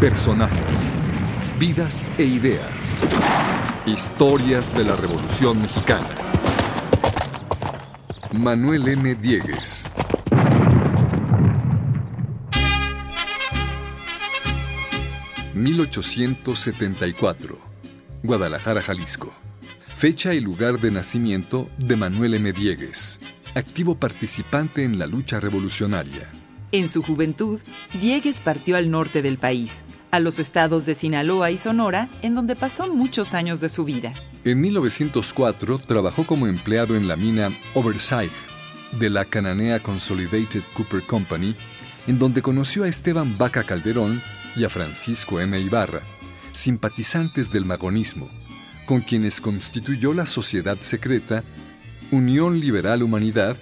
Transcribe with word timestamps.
Personajes, 0.00 1.04
vidas 1.58 2.08
e 2.16 2.24
ideas. 2.24 3.06
Historias 3.84 4.74
de 4.74 4.84
la 4.84 4.96
Revolución 4.96 5.60
Mexicana. 5.60 6.08
Manuel 8.32 8.88
M. 8.88 9.14
Diegues. 9.16 9.92
...1874... 15.54 17.58
Guadalajara, 18.22 18.80
Jalisco. 18.80 19.34
Fecha 19.84 20.32
y 20.32 20.40
lugar 20.40 20.80
de 20.80 20.92
nacimiento 20.92 21.68
de 21.76 21.96
Manuel 21.96 22.32
M. 22.32 22.50
Diegues... 22.52 23.20
...activo 23.54 23.96
participante 23.96 24.82
en 24.82 24.98
la 24.98 25.06
lucha 25.06 25.40
revolucionaria. 25.40 26.39
En 26.72 26.88
su 26.88 27.02
juventud, 27.02 27.58
Diegues 28.00 28.40
partió 28.40 28.76
al 28.76 28.90
norte 28.90 29.22
del 29.22 29.38
país, 29.38 29.82
a 30.12 30.20
los 30.20 30.38
estados 30.38 30.86
de 30.86 30.94
Sinaloa 30.94 31.50
y 31.50 31.58
Sonora, 31.58 32.08
en 32.22 32.36
donde 32.36 32.54
pasó 32.54 32.92
muchos 32.94 33.34
años 33.34 33.60
de 33.60 33.68
su 33.68 33.84
vida. 33.84 34.12
En 34.44 34.60
1904 34.60 35.78
trabajó 35.80 36.24
como 36.24 36.46
empleado 36.46 36.96
en 36.96 37.08
la 37.08 37.16
mina 37.16 37.50
Oversight 37.74 38.30
de 39.00 39.10
la 39.10 39.24
Cananea 39.24 39.80
Consolidated 39.80 40.62
Cooper 40.74 41.02
Company, 41.02 41.56
en 42.06 42.18
donde 42.20 42.40
conoció 42.40 42.84
a 42.84 42.88
Esteban 42.88 43.36
Vaca 43.36 43.64
Calderón 43.64 44.22
y 44.54 44.64
a 44.64 44.68
Francisco 44.68 45.40
M. 45.40 45.58
Ibarra, 45.60 46.02
simpatizantes 46.52 47.50
del 47.50 47.64
magonismo, 47.64 48.28
con 48.86 49.00
quienes 49.00 49.40
constituyó 49.40 50.14
la 50.14 50.26
sociedad 50.26 50.78
secreta 50.80 51.42
Unión 52.12 52.58
Liberal 52.60 53.02
Humanidad 53.02 53.56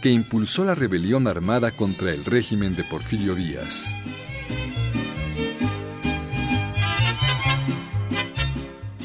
que 0.00 0.10
impulsó 0.10 0.64
la 0.64 0.74
rebelión 0.74 1.26
armada 1.26 1.70
contra 1.70 2.12
el 2.12 2.24
régimen 2.24 2.74
de 2.74 2.84
Porfirio 2.84 3.34
Díaz. 3.34 3.94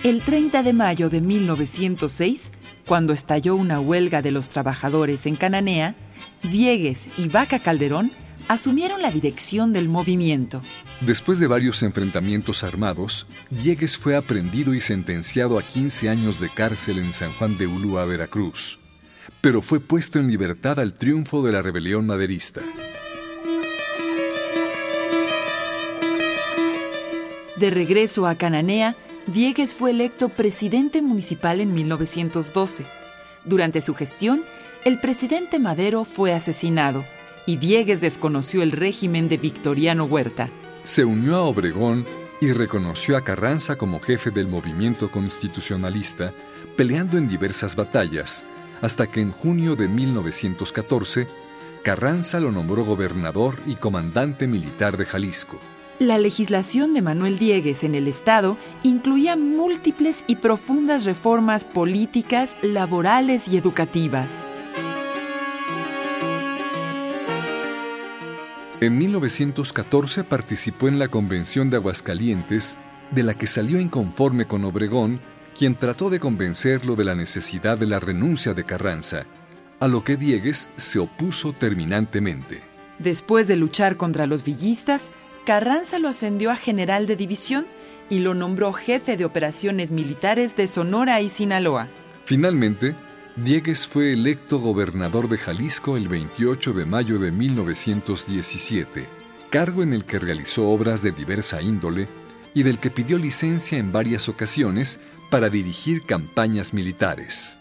El 0.04 0.22
30 0.22 0.62
de 0.64 0.74
mayo 0.74 1.10
de 1.10 1.20
1906, 1.20 2.52
cuando 2.86 3.12
estalló 3.12 3.56
una 3.56 3.80
huelga 3.80 4.22
de 4.22 4.32
los 4.32 4.50
trabajadores 4.50 5.26
en 5.26 5.36
Cananea, 5.36 5.96
Diegues 6.44 7.10
y 7.18 7.28
Vaca 7.28 7.60
Calderón 7.60 8.12
asumieron 8.48 9.02
la 9.02 9.10
dirección 9.10 9.74
del 9.74 9.90
movimiento. 9.90 10.62
Después 11.02 11.40
de 11.40 11.48
varios 11.48 11.82
enfrentamientos 11.82 12.64
armados, 12.64 13.26
Diegues 13.50 13.98
fue 13.98 14.16
aprendido 14.16 14.76
y 14.76 14.82
sentenciado 14.82 15.58
a 15.58 15.64
15 15.64 16.10
años 16.10 16.40
de 16.40 16.50
cárcel 16.50 17.00
en 17.00 17.12
San 17.12 17.32
Juan 17.34 17.58
de 17.58 17.66
Ulúa, 17.66 18.06
Veracruz 18.06 18.78
pero 19.42 19.62
fue 19.62 19.80
puesto 19.80 20.20
en 20.20 20.28
libertad 20.28 20.80
al 20.80 20.94
triunfo 20.94 21.44
de 21.44 21.52
la 21.52 21.62
rebelión 21.62 22.06
maderista. 22.06 22.62
De 27.58 27.70
regreso 27.70 28.28
a 28.28 28.36
Cananea, 28.36 28.96
Diegues 29.28 29.74
fue 29.74 29.92
electo 29.92 30.30
presidente 30.30 31.02
municipal 31.02 31.62
en 31.62 31.74
1912. 31.74 32.86
Durante 33.46 33.82
su 33.82 33.96
gestión, 33.96 34.44
el 34.84 35.00
presidente 35.00 35.58
Madero 35.58 36.06
fue 36.06 36.34
asesinado 36.34 37.06
y 37.46 37.58
Diegues 37.58 38.02
desconoció 38.02 38.62
el 38.62 38.72
régimen 38.72 39.28
de 39.28 39.38
Victoriano 39.38 40.06
Huerta. 40.06 40.50
Se 40.84 41.06
unió 41.06 41.36
a 41.38 41.42
Obregón 41.44 42.06
y 42.42 42.52
reconoció 42.52 43.18
a 43.18 43.24
Carranza 43.24 43.78
como 43.78 44.00
jefe 44.00 44.32
del 44.32 44.48
movimiento 44.48 45.10
constitucionalista, 45.10 46.34
peleando 46.76 47.18
en 47.18 47.28
diversas 47.28 47.76
batallas, 47.76 48.44
hasta 48.82 49.08
que 49.08 49.22
en 49.22 49.32
junio 49.32 49.76
de 49.76 49.88
1914 49.88 51.28
Carranza 51.86 52.40
lo 52.40 52.52
nombró 52.52 52.84
gobernador 52.84 53.62
y 53.68 53.76
comandante 53.76 54.48
militar 54.48 54.98
de 54.98 55.06
Jalisco. 55.06 55.60
La 56.00 56.18
legislación 56.18 56.96
de 56.96 57.04
Manuel 57.04 57.38
Diegues 57.38 57.84
en 57.84 57.94
el 57.94 58.08
Estado 58.08 58.58
incluía 58.82 59.38
múltiples 59.38 60.24
y 60.26 60.38
profundas 60.38 61.06
reformas 61.06 61.64
políticas, 61.64 62.58
laborales 62.64 63.48
y 63.48 63.58
educativas. 63.58 64.44
En 68.82 68.98
1914 68.98 70.24
participó 70.24 70.88
en 70.88 70.98
la 70.98 71.10
Convención 71.10 71.70
de 71.70 71.78
Aguascalientes, 71.78 72.78
de 73.12 73.22
la 73.22 73.36
que 73.36 73.46
salió 73.46 73.80
inconforme 73.80 74.48
con 74.48 74.66
Obregón 74.66 75.22
quien 75.58 75.76
trató 75.76 76.10
de 76.10 76.20
convencerlo 76.20 76.96
de 76.96 77.06
la 77.06 77.16
necesidad 77.16 77.78
de 77.78 77.88
la 77.88 78.00
renuncia 78.00 78.54
de 78.54 78.66
Carranza, 78.66 79.26
a 79.80 79.88
lo 79.88 80.04
que 80.04 80.18
Diegues 80.18 80.70
se 80.76 81.00
opuso 81.00 81.54
terminantemente. 81.54 82.62
Después 83.00 83.48
de 83.48 83.56
luchar 83.56 83.98
contra 83.98 84.26
los 84.26 84.44
villistas, 84.44 85.12
Carranza 85.46 86.00
lo 86.00 86.10
ascendió 86.10 86.52
a 86.52 86.56
general 86.56 87.08
de 87.08 87.16
división 87.16 87.66
y 88.10 88.20
lo 88.20 88.34
nombró 88.34 88.74
jefe 88.74 89.18
de 89.18 89.26
operaciones 89.26 89.92
militares 89.92 90.56
de 90.56 90.68
Sonora 90.68 91.22
y 91.22 91.30
Sinaloa. 91.30 91.88
Finalmente, 92.26 92.96
Diegues 93.36 93.86
fue 93.86 94.14
electo 94.14 94.60
gobernador 94.60 95.28
de 95.28 95.38
Jalisco 95.38 95.98
el 95.98 96.08
28 96.08 96.74
de 96.74 96.86
mayo 96.86 97.20
de 97.20 97.32
1917, 97.32 99.08
cargo 99.50 99.84
en 99.84 99.94
el 99.94 100.06
que 100.06 100.20
realizó 100.20 100.70
obras 100.70 101.02
de 101.02 101.12
diversa 101.12 101.62
índole 101.62 102.08
y 102.54 102.64
del 102.64 102.80
que 102.80 102.90
pidió 102.90 103.18
licencia 103.18 103.78
en 103.78 103.92
varias 103.92 104.30
ocasiones 104.30 105.00
para 105.36 105.50
dirigir 105.50 106.04
campañas 106.04 106.74
militares. 106.74 107.58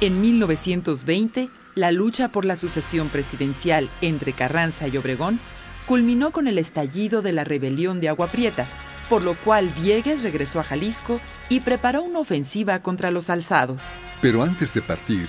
En 0.00 0.20
1920, 0.20 1.48
la 1.76 1.92
lucha 1.92 2.32
por 2.32 2.44
la 2.44 2.56
sucesión 2.56 3.08
presidencial 3.08 3.88
entre 4.00 4.32
Carranza 4.32 4.88
y 4.88 4.96
Obregón 4.96 5.38
culminó 5.86 6.32
con 6.32 6.48
el 6.48 6.58
estallido 6.58 7.22
de 7.22 7.30
la 7.30 7.44
rebelión 7.44 8.00
de 8.00 8.08
Agua 8.08 8.32
Prieta, 8.32 8.66
por 9.08 9.22
lo 9.22 9.36
cual 9.36 9.72
Diegues 9.76 10.24
regresó 10.24 10.58
a 10.58 10.64
Jalisco 10.64 11.20
y 11.48 11.60
preparó 11.60 12.02
una 12.02 12.18
ofensiva 12.18 12.82
contra 12.82 13.12
los 13.12 13.30
alzados. 13.30 13.92
Pero 14.20 14.42
antes 14.42 14.74
de 14.74 14.82
partir, 14.82 15.28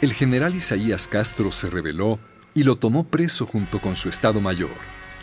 el 0.00 0.14
general 0.14 0.54
Isaías 0.54 1.06
Castro 1.06 1.52
se 1.52 1.68
rebeló 1.68 2.18
y 2.54 2.62
lo 2.62 2.76
tomó 2.76 3.08
preso 3.08 3.44
junto 3.44 3.78
con 3.78 3.94
su 3.94 4.08
Estado 4.08 4.40
Mayor. 4.40 4.70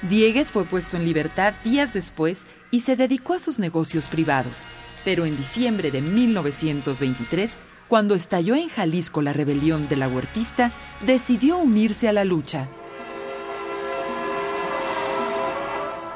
Diegues 0.03 0.51
fue 0.51 0.65
puesto 0.65 0.95
en 0.95 1.05
libertad 1.05 1.55
días 1.63 1.91
después 1.93 2.45
y 2.69 2.81
se 2.81 2.95
dedicó 2.95 3.33
a 3.33 3.39
sus 3.39 3.57
negocios 3.57 4.07
privados. 4.07 4.67
Pero 5.03 5.25
en 5.25 5.35
diciembre 5.35 5.89
de 5.89 6.01
1923, 6.01 7.57
cuando 7.87 8.13
estalló 8.13 8.55
en 8.55 8.69
Jalisco 8.69 9.21
la 9.21 9.33
rebelión 9.33 9.87
de 9.87 9.95
la 9.95 10.07
huertista, 10.07 10.71
decidió 11.05 11.57
unirse 11.57 12.07
a 12.07 12.13
la 12.13 12.25
lucha. 12.25 12.69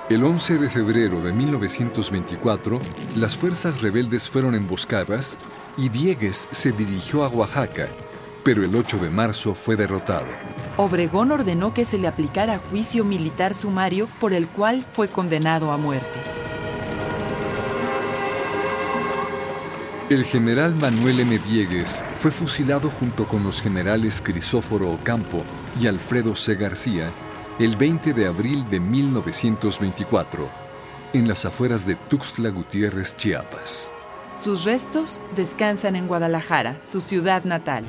El 0.10 0.26
11 0.26 0.58
de 0.58 0.70
febrero 0.70 1.22
de 1.22 1.32
1924, 1.32 2.82
las 3.16 3.36
fuerzas 3.36 3.82
rebeldes 3.82 4.30
fueron 4.30 4.56
emboscadas 4.56 5.40
y 5.78 5.88
Diegues 5.88 6.50
se 6.52 6.74
dirigió 6.74 7.24
a 7.24 7.30
Oaxaca, 7.30 7.88
pero 8.44 8.64
el 8.64 8.76
8 8.76 8.98
de 8.98 9.10
marzo 9.10 9.56
fue 9.56 9.78
derrotado. 9.78 10.28
Obregón 10.78 11.32
ordenó 11.32 11.74
que 11.74 11.86
se 11.86 11.98
le 11.98 12.08
aplicara 12.08 12.60
juicio 12.70 13.04
militar 13.04 13.54
sumario 13.54 14.08
por 14.20 14.34
el 14.34 14.48
cual 14.48 14.86
fue 14.92 15.10
condenado 15.10 15.72
a 15.72 15.78
muerte. 15.78 16.20
El 20.10 20.26
general 20.26 20.76
Manuel 20.76 21.22
M. 21.22 21.40
Diegues 21.40 22.04
fue 22.16 22.32
fusilado 22.32 22.90
junto 22.90 23.26
con 23.28 23.44
los 23.44 23.62
generales 23.62 24.22
Crisóforo 24.22 24.92
Ocampo 24.92 25.44
y 25.80 25.88
Alfredo 25.88 26.36
C. 26.36 26.56
García 26.56 27.12
el 27.60 27.76
20 27.76 28.14
de 28.14 28.28
abril 28.28 28.68
de 28.70 28.80
1924 28.80 30.50
en 31.14 31.28
las 31.28 31.46
afueras 31.46 31.86
de 31.86 31.96
Tuxtla 31.96 32.50
Gutiérrez, 32.50 33.16
Chiapas. 33.16 33.92
Sus 34.36 34.64
restos 34.64 35.22
descansan 35.36 35.96
en 35.96 36.08
Guadalajara, 36.08 36.82
su 36.82 37.02
ciudad 37.02 37.44
natal. 37.44 37.86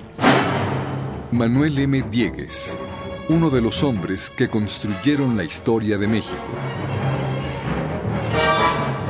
Manuel 1.32 1.78
M. 1.78 2.02
Diegues, 2.10 2.78
uno 3.30 3.48
de 3.48 3.62
los 3.62 3.82
hombres 3.82 4.28
que 4.28 4.48
construyeron 4.48 5.34
la 5.34 5.44
historia 5.44 5.96
de 5.96 6.06
México. 6.06 6.36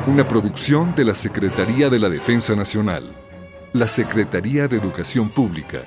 Una 0.06 0.29
producción 0.29 0.94
de 0.94 1.05
la 1.05 1.17
Secretaría 1.17 1.91
de 1.91 1.99
la 1.99 2.08
Defensa 2.08 2.55
Nacional, 2.55 3.12
la 3.73 3.88
Secretaría 3.88 4.69
de 4.69 4.76
Educación 4.76 5.31
Pública, 5.31 5.82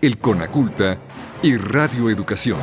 el 0.00 0.18
CONACULTA 0.18 0.96
y 1.42 1.56
Radio 1.56 2.08
Educación. 2.08 2.58